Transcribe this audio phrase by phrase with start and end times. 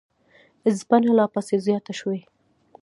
[0.77, 2.19] ځپنه لاپسې زیاته شوې